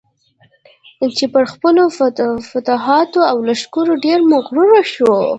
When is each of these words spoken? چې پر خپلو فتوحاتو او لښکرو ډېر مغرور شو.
چې 1.17 1.25
پر 1.33 1.43
خپلو 1.53 1.83
فتوحاتو 2.51 3.21
او 3.31 3.37
لښکرو 3.47 3.93
ډېر 4.05 4.19
مغرور 4.31 4.73
شو. 4.93 5.13